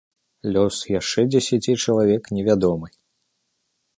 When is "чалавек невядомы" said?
1.85-2.87